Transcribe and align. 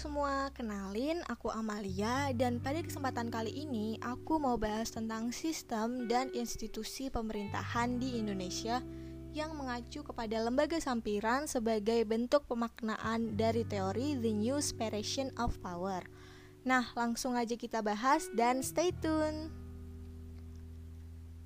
semua, 0.00 0.48
kenalin 0.56 1.20
aku 1.28 1.52
Amalia 1.52 2.32
dan 2.32 2.56
pada 2.56 2.80
kesempatan 2.80 3.28
kali 3.28 3.52
ini 3.52 4.00
aku 4.00 4.40
mau 4.40 4.56
bahas 4.56 4.88
tentang 4.88 5.28
sistem 5.28 6.08
dan 6.08 6.32
institusi 6.32 7.12
pemerintahan 7.12 8.00
di 8.00 8.16
Indonesia 8.16 8.80
yang 9.36 9.52
mengacu 9.60 10.00
kepada 10.00 10.40
lembaga 10.40 10.80
sampiran 10.80 11.44
sebagai 11.44 12.08
bentuk 12.08 12.48
pemaknaan 12.48 13.36
dari 13.36 13.60
teori 13.68 14.16
The 14.16 14.32
New 14.32 14.56
Separation 14.64 15.36
of 15.36 15.60
Power. 15.60 16.00
Nah, 16.64 16.88
langsung 16.96 17.36
aja 17.36 17.60
kita 17.60 17.84
bahas 17.84 18.32
dan 18.32 18.64
stay 18.64 18.96
tune. 19.04 19.59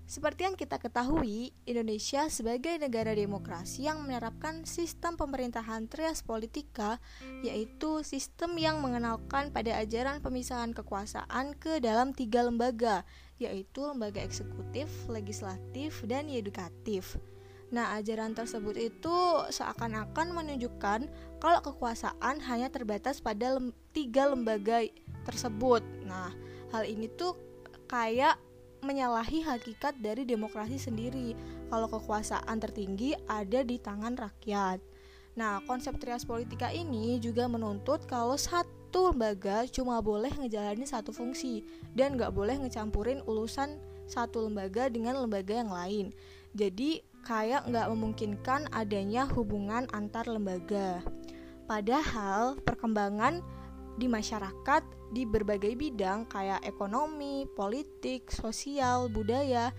Seperti 0.04 0.44
yang 0.44 0.52
kita 0.52 0.76
ketahui, 0.76 1.56
Indonesia 1.64 2.28
sebagai 2.28 2.76
negara 2.76 3.16
demokrasi 3.16 3.88
yang 3.88 4.04
menerapkan 4.04 4.68
sistem 4.68 5.16
pemerintahan 5.16 5.88
trias 5.88 6.20
politika, 6.20 7.00
yaitu 7.40 8.04
sistem 8.04 8.52
yang 8.60 8.84
mengenalkan 8.84 9.48
pada 9.48 9.80
ajaran 9.80 10.20
pemisahan 10.20 10.76
kekuasaan 10.76 11.56
ke 11.56 11.80
dalam 11.80 12.12
tiga 12.12 12.44
lembaga, 12.44 13.08
yaitu 13.40 13.80
lembaga 13.80 14.20
eksekutif, 14.20 14.92
legislatif, 15.08 16.04
dan 16.04 16.28
edukatif. 16.28 17.16
Nah, 17.72 17.96
ajaran 17.96 18.36
tersebut 18.36 18.76
itu 18.76 19.16
seakan-akan 19.48 20.36
menunjukkan 20.36 21.08
kalau 21.40 21.60
kekuasaan 21.64 22.44
hanya 22.44 22.68
terbatas 22.68 23.24
pada 23.24 23.56
lem 23.56 23.72
tiga 23.96 24.28
lembaga 24.28 24.84
tersebut. 25.24 25.80
Nah, 26.04 26.28
hal 26.76 26.84
ini 26.84 27.08
tuh 27.08 27.34
kayak 27.88 28.36
menyalahi 28.84 29.42
hakikat 29.42 29.96
dari 29.98 30.28
demokrasi 30.28 30.76
sendiri 30.76 31.32
kalau 31.72 31.88
kekuasaan 31.88 32.60
tertinggi 32.60 33.16
ada 33.26 33.64
di 33.64 33.80
tangan 33.80 34.14
rakyat. 34.14 34.78
Nah, 35.34 35.58
konsep 35.66 35.98
trias 35.98 36.22
politika 36.22 36.70
ini 36.70 37.18
juga 37.18 37.50
menuntut 37.50 38.06
kalau 38.06 38.38
satu 38.38 39.10
lembaga 39.10 39.66
cuma 39.66 39.98
boleh 39.98 40.30
ngejalanin 40.30 40.86
satu 40.86 41.10
fungsi 41.10 41.66
dan 41.96 42.14
nggak 42.14 42.30
boleh 42.30 42.54
ngecampurin 42.62 43.18
urusan 43.26 43.82
satu 44.06 44.46
lembaga 44.46 44.86
dengan 44.86 45.18
lembaga 45.18 45.58
yang 45.58 45.72
lain. 45.72 46.06
Jadi 46.54 47.02
kayak 47.26 47.66
nggak 47.66 47.90
memungkinkan 47.90 48.70
adanya 48.70 49.26
hubungan 49.34 49.90
antar 49.90 50.28
lembaga. 50.30 51.02
Padahal 51.64 52.60
perkembangan 52.60 53.40
di 53.94 54.10
masyarakat 54.10 54.82
di 55.14 55.22
berbagai 55.22 55.78
bidang 55.78 56.26
kayak 56.26 56.66
ekonomi, 56.66 57.46
politik, 57.54 58.30
sosial, 58.34 59.06
budaya, 59.06 59.70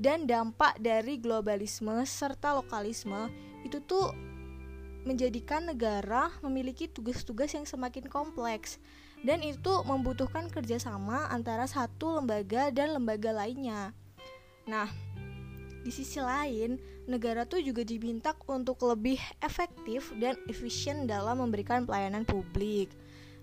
dan 0.00 0.24
dampak 0.24 0.80
dari 0.80 1.20
globalisme 1.20 2.00
serta 2.08 2.56
lokalisme 2.56 3.28
itu 3.62 3.78
tuh 3.84 4.10
menjadikan 5.02 5.66
negara 5.66 6.30
memiliki 6.40 6.86
tugas-tugas 6.86 7.52
yang 7.52 7.66
semakin 7.66 8.06
kompleks 8.06 8.78
dan 9.22 9.42
itu 9.42 9.82
membutuhkan 9.86 10.50
kerjasama 10.50 11.30
antara 11.30 11.66
satu 11.66 12.22
lembaga 12.22 12.70
dan 12.74 12.94
lembaga 12.94 13.30
lainnya. 13.34 13.94
Nah, 14.66 14.90
di 15.82 15.90
sisi 15.90 16.22
lain, 16.22 16.78
negara 17.10 17.42
tuh 17.42 17.58
juga 17.58 17.82
diminta 17.82 18.34
untuk 18.46 18.78
lebih 18.86 19.18
efektif 19.42 20.14
dan 20.22 20.38
efisien 20.46 21.10
dalam 21.10 21.42
memberikan 21.42 21.82
pelayanan 21.82 22.22
publik. 22.22 22.90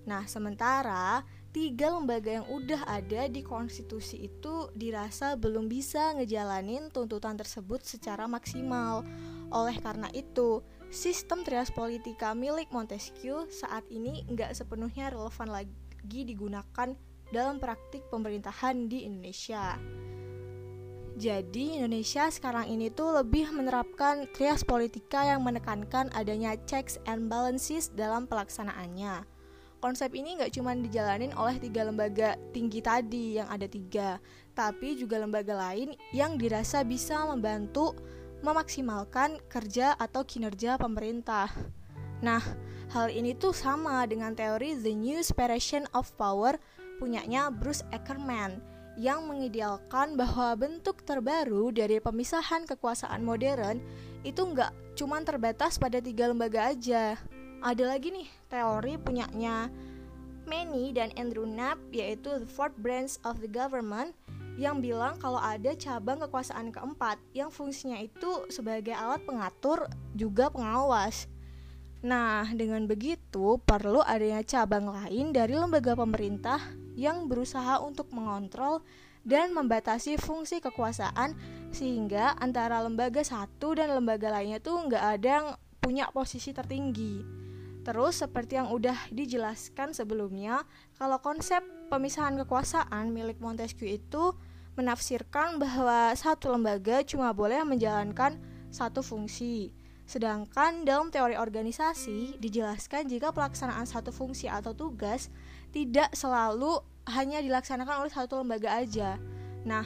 Nah, 0.08 0.24
sementara 0.30 1.26
tiga 1.50 1.90
lembaga 1.90 2.40
yang 2.40 2.48
udah 2.48 2.86
ada 2.86 3.26
di 3.26 3.42
konstitusi 3.42 4.30
itu 4.30 4.70
dirasa 4.78 5.34
belum 5.34 5.66
bisa 5.66 6.14
ngejalanin 6.16 6.94
tuntutan 6.94 7.36
tersebut 7.36 7.82
secara 7.82 8.30
maksimal. 8.30 9.02
Oleh 9.50 9.76
karena 9.82 10.08
itu, 10.14 10.62
sistem 10.94 11.42
trias 11.42 11.74
politika 11.74 12.38
milik 12.38 12.70
Montesquieu 12.70 13.50
saat 13.50 13.84
ini 13.90 14.24
nggak 14.30 14.54
sepenuhnya 14.54 15.10
relevan 15.10 15.50
lagi 15.50 16.22
digunakan 16.22 16.94
dalam 17.34 17.58
praktik 17.58 18.06
pemerintahan 18.14 18.90
di 18.90 19.10
Indonesia. 19.10 19.78
Jadi 21.20 21.76
Indonesia 21.76 22.32
sekarang 22.32 22.72
ini 22.72 22.88
tuh 22.88 23.12
lebih 23.20 23.52
menerapkan 23.52 24.24
trias 24.32 24.64
politika 24.64 25.28
yang 25.28 25.44
menekankan 25.44 26.08
adanya 26.16 26.56
checks 26.64 26.96
and 27.04 27.28
balances 27.28 27.92
dalam 27.92 28.24
pelaksanaannya 28.24 29.39
konsep 29.80 30.12
ini 30.16 30.36
nggak 30.40 30.54
cuma 30.56 30.76
dijalanin 30.76 31.32
oleh 31.36 31.56
tiga 31.58 31.88
lembaga 31.88 32.36
tinggi 32.52 32.84
tadi 32.84 33.40
yang 33.40 33.48
ada 33.48 33.66
tiga, 33.66 34.20
tapi 34.54 35.00
juga 35.00 35.20
lembaga 35.20 35.56
lain 35.56 35.96
yang 36.12 36.36
dirasa 36.36 36.84
bisa 36.84 37.24
membantu 37.28 37.96
memaksimalkan 38.44 39.40
kerja 39.52 39.96
atau 40.00 40.24
kinerja 40.24 40.80
pemerintah. 40.80 41.52
Nah, 42.20 42.44
hal 42.92 43.08
ini 43.12 43.36
tuh 43.36 43.56
sama 43.56 44.04
dengan 44.08 44.36
teori 44.36 44.76
The 44.76 44.92
New 44.96 45.20
Separation 45.24 45.88
of 45.96 46.12
Power 46.20 46.60
punyanya 47.00 47.48
Bruce 47.48 47.84
Ackerman 47.96 48.60
yang 49.00 49.32
mengidealkan 49.32 50.20
bahwa 50.20 50.60
bentuk 50.60 51.08
terbaru 51.08 51.72
dari 51.72 52.04
pemisahan 52.04 52.68
kekuasaan 52.68 53.24
modern 53.24 53.80
itu 54.28 54.44
nggak 54.44 55.00
cuma 55.00 55.24
terbatas 55.24 55.80
pada 55.80 56.04
tiga 56.04 56.28
lembaga 56.28 56.76
aja, 56.76 57.16
ada 57.60 57.84
lagi 57.92 58.16
nih 58.16 58.28
teori 58.48 58.96
punyanya 58.96 59.68
Manny 60.48 60.96
dan 60.96 61.12
Andrew 61.20 61.44
Knapp 61.44 61.78
yaitu 61.92 62.32
the 62.40 62.48
fourth 62.48 62.76
branch 62.80 63.20
of 63.28 63.44
the 63.44 63.52
government 63.52 64.16
yang 64.60 64.84
bilang 64.84 65.16
kalau 65.20 65.40
ada 65.40 65.72
cabang 65.76 66.20
kekuasaan 66.20 66.72
keempat 66.72 67.20
yang 67.32 67.48
fungsinya 67.52 68.00
itu 68.00 68.48
sebagai 68.52 68.92
alat 68.92 69.24
pengatur 69.24 69.88
juga 70.16 70.52
pengawas. 70.52 71.32
Nah, 72.04 72.48
dengan 72.52 72.84
begitu 72.88 73.60
perlu 73.64 74.04
adanya 74.04 74.44
cabang 74.44 74.88
lain 74.88 75.32
dari 75.32 75.56
lembaga 75.56 75.96
pemerintah 75.96 76.60
yang 76.96 77.32
berusaha 77.32 77.80
untuk 77.80 78.12
mengontrol 78.12 78.84
dan 79.24 79.52
membatasi 79.56 80.16
fungsi 80.20 80.60
kekuasaan 80.60 81.36
sehingga 81.72 82.36
antara 82.40 82.84
lembaga 82.84 83.24
satu 83.24 83.76
dan 83.80 83.92
lembaga 83.96 84.32
lainnya 84.32 84.60
tuh 84.60 84.80
nggak 84.88 85.06
ada 85.20 85.28
yang 85.28 85.48
punya 85.80 86.12
posisi 86.12 86.52
tertinggi. 86.52 87.40
Terus 87.84 88.20
seperti 88.20 88.60
yang 88.60 88.70
udah 88.70 89.08
dijelaskan 89.10 89.96
sebelumnya, 89.96 90.68
kalau 91.00 91.18
konsep 91.24 91.64
pemisahan 91.88 92.36
kekuasaan 92.44 93.10
milik 93.16 93.40
Montesquieu 93.40 93.96
itu 93.98 94.36
menafsirkan 94.76 95.60
bahwa 95.60 96.12
satu 96.16 96.52
lembaga 96.56 97.04
cuma 97.04 97.32
boleh 97.32 97.64
menjalankan 97.64 98.40
satu 98.70 99.00
fungsi. 99.04 99.72
Sedangkan 100.10 100.84
dalam 100.90 101.14
teori 101.14 101.38
organisasi 101.38 102.42
dijelaskan 102.42 103.06
jika 103.06 103.30
pelaksanaan 103.30 103.86
satu 103.86 104.10
fungsi 104.10 104.50
atau 104.50 104.74
tugas 104.74 105.30
tidak 105.70 106.10
selalu 106.18 106.82
hanya 107.06 107.42
dilaksanakan 107.46 108.06
oleh 108.06 108.12
satu 108.14 108.42
lembaga 108.42 108.74
aja. 108.74 109.22
Nah, 109.66 109.86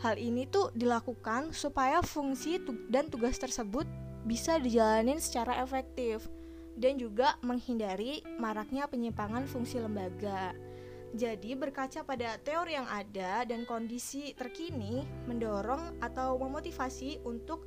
hal 0.00 0.16
ini 0.16 0.48
tuh 0.48 0.72
dilakukan 0.72 1.52
supaya 1.52 2.00
fungsi 2.00 2.60
dan 2.88 3.12
tugas 3.12 3.36
tersebut 3.36 3.84
bisa 4.24 4.56
dijalanin 4.56 5.20
secara 5.20 5.60
efektif 5.60 6.24
dan 6.76 7.00
juga 7.00 7.40
menghindari 7.40 8.20
maraknya 8.36 8.84
penyimpangan 8.86 9.48
fungsi 9.48 9.80
lembaga. 9.80 10.52
Jadi, 11.16 11.56
berkaca 11.56 12.04
pada 12.04 12.36
teori 12.44 12.76
yang 12.76 12.84
ada 12.84 13.48
dan 13.48 13.64
kondisi 13.64 14.36
terkini, 14.36 15.00
mendorong 15.24 15.96
atau 16.04 16.36
memotivasi 16.36 17.24
untuk 17.24 17.64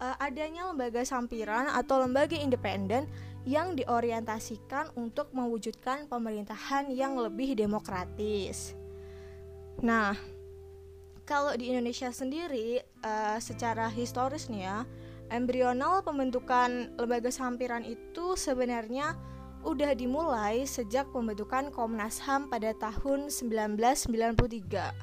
uh, 0.00 0.16
adanya 0.16 0.72
lembaga 0.72 1.04
sampiran 1.04 1.68
atau 1.72 2.00
lembaga 2.00 2.36
independen 2.36 3.04
yang 3.46 3.78
diorientasikan 3.78 4.90
untuk 4.98 5.30
mewujudkan 5.30 6.08
pemerintahan 6.10 6.90
yang 6.90 7.14
lebih 7.20 7.54
demokratis. 7.54 8.74
Nah, 9.84 10.16
kalau 11.28 11.52
di 11.54 11.68
Indonesia 11.70 12.08
sendiri, 12.10 12.80
uh, 13.04 13.38
secara 13.38 13.90
historis 13.92 14.48
nih 14.48 14.62
ya, 14.66 14.78
embrional 15.30 16.02
pembentukan 16.06 16.94
lembaga 16.98 17.30
sampiran 17.30 17.82
itu 17.82 18.38
sebenarnya 18.38 19.18
udah 19.66 19.98
dimulai 19.98 20.62
sejak 20.62 21.10
pembentukan 21.10 21.74
Komnas 21.74 22.22
HAM 22.22 22.46
pada 22.46 22.70
tahun 22.78 23.34
1993. 23.34 24.94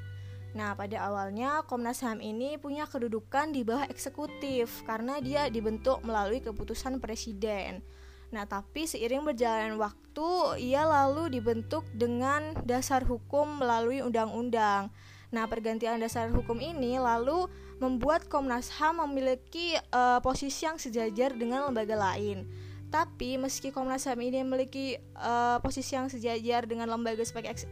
Nah, 0.53 0.77
pada 0.77 1.09
awalnya 1.09 1.65
Komnas 1.67 1.99
HAM 1.99 2.23
ini 2.23 2.55
punya 2.55 2.87
kedudukan 2.87 3.51
di 3.51 3.67
bawah 3.67 3.89
eksekutif 3.89 4.85
karena 4.87 5.19
dia 5.19 5.51
dibentuk 5.51 5.99
melalui 6.05 6.39
keputusan 6.39 7.03
presiden. 7.03 7.83
Nah, 8.29 8.47
tapi 8.47 8.87
seiring 8.87 9.27
berjalan 9.27 9.75
waktu, 9.77 10.63
ia 10.63 10.85
lalu 10.85 11.29
dibentuk 11.29 11.83
dengan 11.93 12.55
dasar 12.65 13.05
hukum 13.05 13.61
melalui 13.61 13.99
undang-undang. 13.99 14.89
Nah, 15.33 15.49
pergantian 15.49 15.97
dasar 15.97 16.29
hukum 16.29 16.61
ini 16.61 17.01
lalu 17.01 17.49
membuat 17.83 18.31
Komnas 18.31 18.71
HAM 18.79 19.03
memiliki 19.03 19.75
uh, 19.91 20.23
posisi 20.23 20.63
yang 20.63 20.79
sejajar 20.79 21.35
dengan 21.35 21.67
lembaga 21.67 21.99
lain. 21.99 22.47
Tapi 22.87 23.35
meski 23.35 23.75
Komnas 23.75 24.07
HAM 24.07 24.23
ini 24.23 24.39
memiliki 24.39 24.95
uh, 25.19 25.59
posisi 25.59 25.99
yang 25.99 26.07
sejajar 26.07 26.63
dengan 26.63 26.87
lembaga 26.87 27.25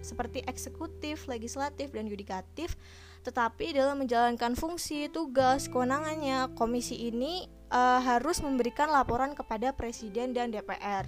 seperti 0.03 0.43
eksekutif, 0.43 1.31
legislatif, 1.31 1.95
dan 1.95 2.11
yudikatif, 2.11 2.75
tetapi 3.23 3.71
dalam 3.71 4.03
menjalankan 4.03 4.57
fungsi, 4.59 5.07
tugas, 5.07 5.71
kewenangannya, 5.71 6.51
komisi 6.59 7.07
ini 7.07 7.47
uh, 7.71 8.03
harus 8.03 8.43
memberikan 8.43 8.91
laporan 8.91 9.31
kepada 9.31 9.71
Presiden 9.71 10.35
dan 10.35 10.51
DPR 10.51 11.07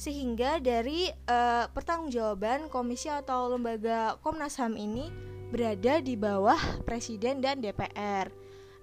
sehingga 0.00 0.56
dari 0.64 1.12
uh, 1.28 1.68
pertanggungjawaban 1.76 2.72
komisi 2.72 3.12
atau 3.12 3.52
lembaga 3.52 4.16
Komnas 4.24 4.56
HAM 4.56 4.80
ini 4.80 5.29
berada 5.50 5.98
di 5.98 6.14
bawah 6.14 6.58
presiden 6.86 7.42
dan 7.42 7.58
DPR. 7.58 8.30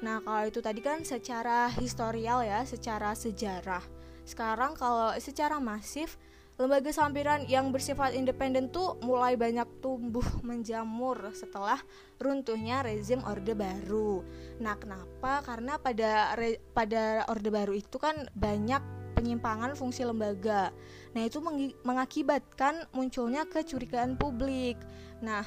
Nah, 0.03 0.21
kalau 0.21 0.45
itu 0.45 0.59
tadi 0.61 0.83
kan 0.83 1.01
secara 1.01 1.71
historial 1.73 2.43
ya, 2.43 2.61
secara 2.67 3.15
sejarah. 3.17 3.81
Sekarang 4.27 4.75
kalau 4.75 5.15
secara 5.17 5.57
masif 5.57 6.19
lembaga 6.57 6.89
sampiran 6.89 7.45
yang 7.45 7.69
bersifat 7.69 8.17
independen 8.17 8.67
tuh 8.73 8.97
mulai 9.05 9.37
banyak 9.37 9.65
tumbuh 9.79 10.25
menjamur 10.47 11.31
setelah 11.31 11.79
runtuhnya 12.19 12.83
rezim 12.83 13.23
Orde 13.23 13.55
Baru. 13.55 14.27
Nah, 14.59 14.75
kenapa? 14.75 15.41
Karena 15.47 15.79
pada 15.79 16.35
pada 16.75 17.23
Orde 17.31 17.49
Baru 17.49 17.73
itu 17.73 17.95
kan 17.95 18.27
banyak 18.35 18.83
penyimpangan 19.17 19.73
fungsi 19.73 20.05
lembaga. 20.05 20.69
Nah, 21.17 21.25
itu 21.25 21.41
mengakibatkan 21.81 22.85
munculnya 22.93 23.49
kecurigaan 23.49 24.13
publik. 24.13 24.77
Nah, 25.25 25.41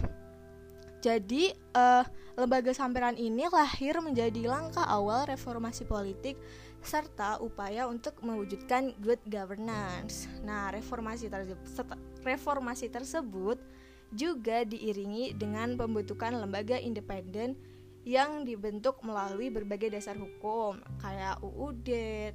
jadi 1.01 1.57
uh, 1.73 2.05
lembaga 2.37 2.73
sampiran 2.73 3.17
ini 3.17 3.49
lahir 3.49 3.99
menjadi 4.01 4.49
langkah 4.49 4.85
awal 4.85 5.29
reformasi 5.29 5.85
politik 5.85 6.37
serta 6.81 7.37
upaya 7.45 7.85
untuk 7.85 8.17
mewujudkan 8.25 8.97
good 9.05 9.21
governance. 9.29 10.25
Nah, 10.41 10.73
reformasi 10.73 11.29
tersebut 11.29 11.61
reformasi 12.25 12.89
tersebut 12.89 13.61
juga 14.13 14.65
diiringi 14.65 15.37
dengan 15.37 15.77
pembentukan 15.77 16.35
lembaga 16.35 16.81
independen 16.81 17.55
yang 18.03 18.49
dibentuk 18.49 19.05
melalui 19.05 19.53
berbagai 19.53 19.93
dasar 19.93 20.17
hukum 20.17 20.81
kayak 21.05 21.37
UUD, 21.45 21.89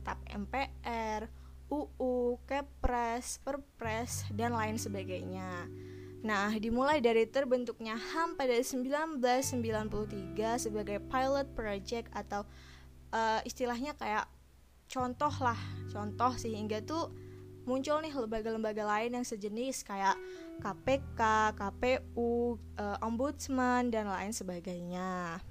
TAP 0.05 0.19
MPR, 0.29 1.25
UU, 1.73 2.37
Kepres, 2.45 3.41
Perpres, 3.41 4.29
dan 4.29 4.53
lain 4.53 4.77
sebagainya. 4.77 5.65
Nah, 6.25 6.49
dimulai 6.57 7.05
dari 7.05 7.29
terbentuknya 7.29 7.93
HAM 7.93 8.33
pada 8.33 8.57
1993 8.57 9.21
sebagai 10.57 10.97
pilot 11.05 11.53
project 11.53 12.09
atau 12.17 12.41
uh, 13.13 13.45
istilahnya 13.45 13.93
kayak 13.93 14.25
contoh 14.89 15.29
lah, 15.37 15.57
contoh 15.93 16.33
sehingga 16.33 16.81
tuh 16.81 17.13
muncul 17.69 18.01
nih 18.01 18.09
lembaga-lembaga 18.09 18.89
lain 18.89 19.21
yang 19.21 19.25
sejenis 19.25 19.85
kayak 19.85 20.17
KPK, 20.65 21.21
KPU, 21.57 22.17
uh, 22.17 22.57
eh, 22.77 23.05
Ombudsman 23.05 23.93
dan 23.93 24.09
lain 24.09 24.33
sebagainya. 24.33 25.41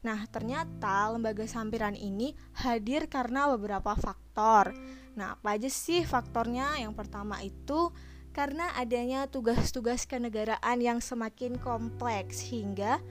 Nah, 0.00 0.20
ternyata 0.32 1.12
lembaga 1.12 1.44
sampiran 1.44 1.96
ini 1.96 2.32
hadir 2.60 3.08
karena 3.08 3.48
beberapa 3.52 3.92
faktor. 3.96 4.72
Nah, 5.16 5.36
apa 5.36 5.60
aja 5.60 5.68
sih 5.68 6.04
faktornya? 6.04 6.80
Yang 6.80 6.92
pertama 6.96 7.40
itu 7.44 7.92
karena 8.30 8.70
adanya 8.78 9.26
tugas-tugas 9.26 10.06
kenegaraan 10.06 10.78
yang 10.78 11.02
semakin 11.02 11.58
kompleks 11.58 12.40
hingga 12.46 13.02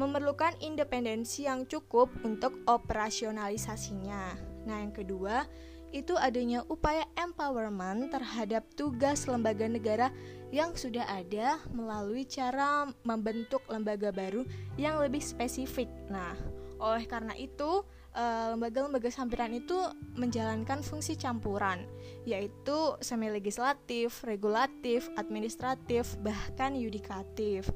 memerlukan 0.00 0.56
independensi 0.64 1.44
yang 1.44 1.68
cukup 1.68 2.08
untuk 2.24 2.56
operasionalisasinya. 2.64 4.36
Nah, 4.64 4.76
yang 4.80 4.94
kedua, 4.94 5.44
itu 5.92 6.16
adanya 6.16 6.64
upaya 6.72 7.04
empowerment 7.20 8.08
terhadap 8.08 8.64
tugas 8.72 9.28
lembaga 9.28 9.68
negara 9.68 10.08
yang 10.48 10.72
sudah 10.72 11.04
ada 11.04 11.60
melalui 11.68 12.24
cara 12.24 12.88
membentuk 13.04 13.60
lembaga 13.68 14.08
baru 14.08 14.48
yang 14.80 14.96
lebih 14.96 15.20
spesifik. 15.20 15.92
Nah, 16.08 16.32
oleh 16.80 17.04
karena 17.04 17.36
itu, 17.36 17.84
lembaga-lembaga 18.12 19.08
sampiran 19.08 19.56
itu 19.56 19.76
menjalankan 20.20 20.84
fungsi 20.84 21.16
campuran, 21.16 21.88
yaitu 22.28 22.96
semi 23.00 23.32
legislatif, 23.32 24.20
regulatif, 24.28 25.08
administratif, 25.16 26.20
bahkan 26.20 26.76
yudikatif 26.76 27.72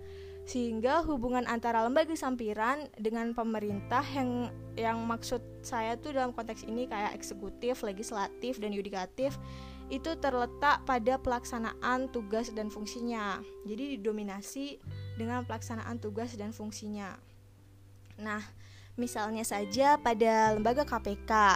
sehingga 0.46 1.02
hubungan 1.02 1.42
antara 1.50 1.82
lembaga 1.82 2.14
sampiran 2.14 2.86
dengan 2.94 3.34
pemerintah 3.34 4.06
yang 4.14 4.54
yang 4.78 5.02
maksud 5.02 5.42
saya 5.66 5.98
tuh 5.98 6.14
dalam 6.14 6.30
konteks 6.30 6.62
ini 6.62 6.86
kayak 6.86 7.18
eksekutif, 7.18 7.82
legislatif 7.82 8.62
dan 8.62 8.70
yudikatif 8.70 9.34
itu 9.90 10.14
terletak 10.22 10.86
pada 10.86 11.18
pelaksanaan 11.18 12.10
tugas 12.14 12.54
dan 12.54 12.70
fungsinya. 12.70 13.42
Jadi 13.66 13.98
didominasi 13.98 14.78
dengan 15.18 15.42
pelaksanaan 15.42 15.98
tugas 15.98 16.38
dan 16.38 16.54
fungsinya. 16.54 17.18
Nah, 18.22 18.42
misalnya 18.96 19.44
saja 19.44 20.00
pada 20.00 20.56
lembaga 20.56 20.84
KPK, 20.88 21.32
uh, 21.32 21.54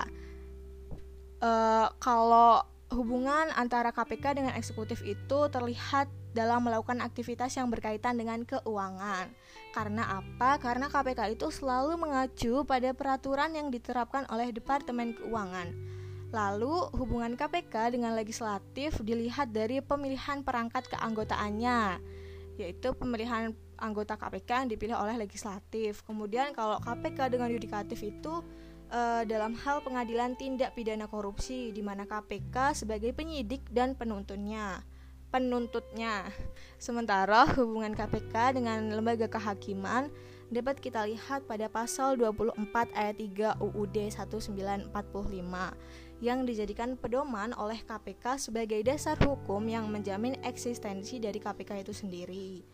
eh, 1.41 1.89
kalau 2.01 2.61
hubungan 2.93 3.49
antara 3.55 3.91
KPK 3.95 4.37
dengan 4.37 4.55
eksekutif 4.57 5.01
itu 5.07 5.39
terlihat 5.49 6.11
dalam 6.31 6.63
melakukan 6.63 7.03
aktivitas 7.03 7.59
yang 7.59 7.71
berkaitan 7.71 8.15
dengan 8.15 8.47
keuangan. 8.47 9.31
Karena 9.75 10.23
apa? 10.23 10.59
Karena 10.63 10.87
KPK 10.91 11.35
itu 11.39 11.51
selalu 11.51 11.99
mengacu 11.99 12.63
pada 12.67 12.91
peraturan 12.95 13.55
yang 13.55 13.71
diterapkan 13.71 14.27
oleh 14.31 14.51
Departemen 14.55 15.15
Keuangan. 15.15 15.75
Lalu, 16.31 16.95
hubungan 16.95 17.35
KPK 17.35 17.95
dengan 17.95 18.15
legislatif 18.15 18.95
dilihat 19.03 19.51
dari 19.51 19.83
pemilihan 19.83 20.47
perangkat 20.47 20.87
keanggotaannya, 20.87 21.99
yaitu 22.63 22.95
pemilihan 22.95 23.51
anggota 23.81 24.15
KPK 24.15 24.65
yang 24.65 24.71
dipilih 24.71 24.97
oleh 25.01 25.17
legislatif. 25.17 26.05
Kemudian 26.05 26.53
kalau 26.53 26.79
KPK 26.79 27.33
dengan 27.33 27.49
yudikatif 27.51 28.05
itu 28.05 28.45
uh, 28.93 29.23
dalam 29.25 29.57
hal 29.57 29.81
pengadilan 29.81 30.37
tindak 30.37 30.77
pidana 30.77 31.09
korupsi 31.09 31.73
di 31.73 31.81
mana 31.81 32.05
KPK 32.05 32.85
sebagai 32.85 33.11
penyidik 33.17 33.65
dan 33.73 33.97
penuntunnya 33.97 34.85
penuntutnya. 35.31 36.27
Sementara 36.77 37.47
hubungan 37.57 37.95
KPK 37.95 38.59
dengan 38.59 38.91
lembaga 38.91 39.31
kehakiman 39.31 40.11
dapat 40.51 40.83
kita 40.83 41.07
lihat 41.07 41.47
pada 41.47 41.71
pasal 41.71 42.19
24 42.19 42.59
ayat 42.99 43.17
3 43.23 43.63
UUD 43.63 43.97
1945 44.11 44.91
yang 46.21 46.43
dijadikan 46.45 46.99
pedoman 46.99 47.55
oleh 47.55 47.79
KPK 47.87 48.51
sebagai 48.51 48.83
dasar 48.83 49.15
hukum 49.23 49.63
yang 49.71 49.87
menjamin 49.89 50.37
eksistensi 50.43 51.23
dari 51.23 51.39
KPK 51.39 51.87
itu 51.87 51.95
sendiri. 51.95 52.67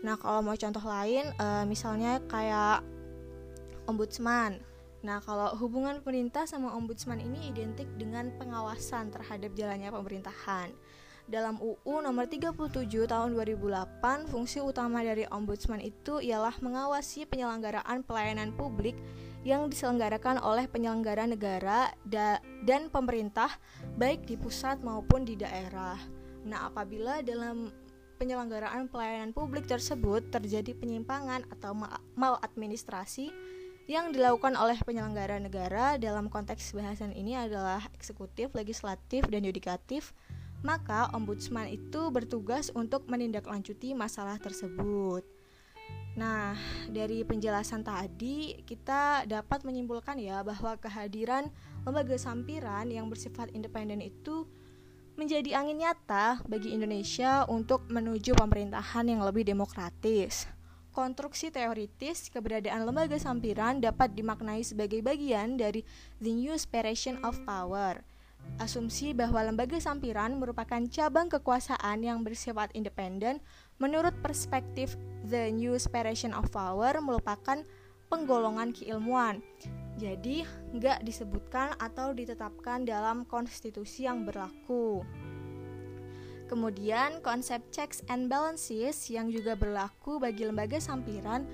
Nah, 0.00 0.16
kalau 0.16 0.40
mau 0.40 0.56
contoh 0.56 0.84
lain, 0.84 1.28
uh, 1.36 1.64
misalnya 1.68 2.20
kayak 2.24 2.80
ombudsman. 3.84 4.60
Nah, 5.00 5.20
kalau 5.24 5.52
hubungan 5.56 6.00
pemerintah 6.00 6.44
sama 6.44 6.76
ombudsman 6.76 7.20
ini 7.20 7.52
identik 7.52 7.88
dengan 7.96 8.32
pengawasan 8.36 9.12
terhadap 9.12 9.52
jalannya 9.56 9.88
pemerintahan. 9.88 10.72
Dalam 11.30 11.62
UU 11.62 12.02
nomor 12.02 12.26
37 12.26 13.06
tahun 13.06 13.38
2008, 13.38 14.26
fungsi 14.26 14.58
utama 14.58 15.04
dari 15.04 15.24
ombudsman 15.30 15.78
itu 15.78 16.18
ialah 16.18 16.58
mengawasi 16.58 17.22
penyelenggaraan 17.28 18.02
pelayanan 18.02 18.50
publik 18.56 18.98
yang 19.46 19.72
diselenggarakan 19.72 20.36
oleh 20.42 20.68
penyelenggara 20.68 21.24
negara 21.24 21.88
da 22.04 22.42
dan 22.66 22.92
pemerintah 22.92 23.48
baik 23.96 24.28
di 24.28 24.36
pusat 24.36 24.82
maupun 24.84 25.24
di 25.24 25.38
daerah. 25.38 25.96
Nah, 26.44 26.68
apabila 26.68 27.24
dalam 27.24 27.72
penyelenggaraan 28.20 28.92
pelayanan 28.92 29.32
publik 29.32 29.64
tersebut 29.64 30.28
terjadi 30.28 30.76
penyimpangan 30.76 31.48
atau 31.48 31.72
maladministrasi 32.20 33.32
yang 33.88 34.12
dilakukan 34.12 34.54
oleh 34.60 34.76
penyelenggara 34.84 35.40
negara 35.40 35.96
dalam 35.96 36.28
konteks 36.28 36.76
bahasan 36.76 37.16
ini 37.16 37.34
adalah 37.34 37.80
eksekutif, 37.96 38.52
legislatif, 38.52 39.24
dan 39.32 39.40
yudikatif 39.42 40.12
maka 40.60 41.08
ombudsman 41.16 41.72
itu 41.72 42.12
bertugas 42.12 42.68
untuk 42.76 43.08
menindaklanjuti 43.08 43.96
masalah 43.96 44.36
tersebut. 44.36 45.24
Nah, 46.18 46.58
dari 46.90 47.22
penjelasan 47.22 47.86
tadi 47.86 48.60
kita 48.66 49.24
dapat 49.24 49.62
menyimpulkan 49.64 50.18
ya 50.20 50.42
bahwa 50.44 50.76
kehadiran 50.76 51.48
lembaga 51.86 52.18
sampiran 52.20 52.90
yang 52.92 53.08
bersifat 53.08 53.48
independen 53.56 54.04
itu 54.04 54.44
menjadi 55.20 55.60
angin 55.60 55.84
nyata 55.84 56.40
bagi 56.48 56.72
Indonesia 56.72 57.44
untuk 57.44 57.84
menuju 57.92 58.32
pemerintahan 58.40 59.04
yang 59.04 59.20
lebih 59.20 59.44
demokratis. 59.44 60.48
Konstruksi 60.96 61.52
teoritis 61.52 62.32
keberadaan 62.32 62.88
lembaga 62.88 63.20
sampiran 63.20 63.84
dapat 63.84 64.16
dimaknai 64.16 64.64
sebagai 64.64 65.04
bagian 65.04 65.60
dari 65.60 65.84
the 66.24 66.32
new 66.32 66.56
separation 66.56 67.20
of 67.20 67.36
power 67.44 68.00
Asumsi 68.60 69.16
bahwa 69.16 69.40
lembaga 69.40 69.80
sampiran 69.80 70.36
merupakan 70.36 70.80
cabang 70.92 71.32
kekuasaan 71.32 72.04
yang 72.04 72.20
bersifat 72.20 72.68
independen 72.76 73.40
menurut 73.80 74.12
perspektif 74.20 75.00
The 75.24 75.48
New 75.48 75.80
Separation 75.80 76.36
of 76.36 76.52
Power 76.52 77.00
merupakan 77.00 77.64
penggolongan 78.12 78.76
keilmuan. 78.76 79.40
Jadi, 80.00 80.48
nggak 80.72 81.04
disebutkan 81.04 81.76
atau 81.76 82.16
ditetapkan 82.16 82.88
dalam 82.88 83.28
konstitusi 83.28 84.08
yang 84.08 84.24
berlaku. 84.24 85.04
Kemudian, 86.48 87.20
konsep 87.20 87.60
checks 87.68 88.00
and 88.08 88.32
balances 88.32 89.12
yang 89.12 89.28
juga 89.28 89.52
berlaku 89.54 90.16
bagi 90.16 90.48
lembaga 90.48 90.80
sampiran 90.80 91.44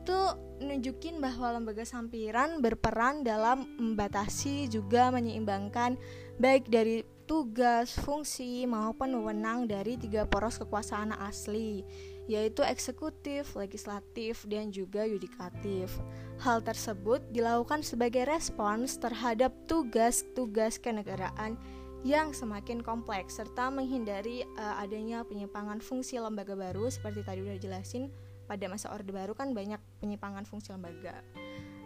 itu 0.00 0.20
nunjukin 0.64 1.20
bahwa 1.20 1.60
lembaga 1.60 1.84
sampiran 1.84 2.64
berperan 2.64 3.20
dalam 3.20 3.68
membatasi 3.76 4.66
juga 4.72 5.12
menyeimbangkan 5.12 6.00
baik 6.40 6.72
dari 6.72 7.04
tugas, 7.30 7.94
fungsi, 7.94 8.66
maupun 8.66 9.14
wewenang 9.14 9.70
dari 9.70 9.94
tiga 9.94 10.26
poros 10.26 10.58
kekuasaan 10.58 11.14
asli, 11.14 11.86
yaitu 12.26 12.66
eksekutif, 12.66 13.54
legislatif, 13.54 14.42
dan 14.50 14.74
juga 14.74 15.06
yudikatif. 15.06 15.94
Hal 16.40 16.64
tersebut 16.64 17.20
dilakukan 17.36 17.84
sebagai 17.84 18.24
respons 18.24 18.96
terhadap 18.96 19.52
tugas-tugas 19.68 20.80
kenegaraan 20.80 21.60
yang 22.00 22.32
semakin 22.32 22.80
kompleks 22.80 23.36
serta 23.36 23.68
menghindari 23.68 24.48
uh, 24.56 24.80
adanya 24.80 25.20
penyimpangan 25.20 25.84
fungsi 25.84 26.16
lembaga 26.16 26.56
baru 26.56 26.88
seperti 26.88 27.20
tadi 27.28 27.44
udah 27.44 27.60
jelasin 27.60 28.08
pada 28.48 28.72
masa 28.72 28.88
Orde 28.88 29.12
Baru 29.12 29.36
kan 29.36 29.52
banyak 29.52 29.76
penyimpangan 30.00 30.48
fungsi 30.48 30.72
lembaga. 30.72 31.20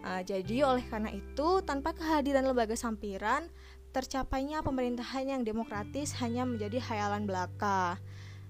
Uh, 0.07 0.23
jadi 0.23 0.63
oleh 0.63 0.87
karena 0.87 1.11
itu 1.11 1.59
tanpa 1.67 1.91
kehadiran 1.91 2.47
lembaga 2.47 2.79
sampiran 2.79 3.51
tercapainya 3.91 4.63
pemerintahan 4.63 5.35
yang 5.35 5.41
demokratis 5.43 6.15
hanya 6.23 6.47
menjadi 6.47 6.79
hayalan 6.79 7.27
belaka. 7.27 7.99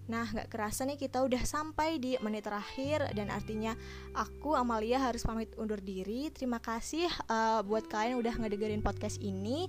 Nah, 0.05 0.29
gak 0.29 0.53
kerasa 0.53 0.85
nih 0.85 1.01
kita 1.01 1.25
udah 1.25 1.41
sampai 1.41 1.97
di 1.97 2.13
menit 2.21 2.45
terakhir 2.45 3.09
dan 3.17 3.33
artinya 3.33 3.73
aku 4.13 4.53
Amalia 4.53 5.01
harus 5.01 5.25
pamit 5.25 5.49
undur 5.57 5.81
diri. 5.81 6.29
Terima 6.29 6.61
kasih 6.61 7.09
uh, 7.25 7.65
buat 7.65 7.89
kalian 7.89 8.17
yang 8.17 8.21
udah 8.21 8.35
ngedengerin 8.37 8.85
podcast 8.85 9.17
ini. 9.17 9.65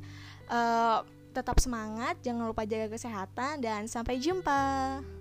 Uh, 0.53 1.01
tetap 1.33 1.61
semangat, 1.61 2.17
jangan 2.25 2.49
lupa 2.49 2.65
jaga 2.65 2.89
kesehatan 2.89 3.61
dan 3.61 3.85
sampai 3.89 4.17
jumpa. 4.17 5.16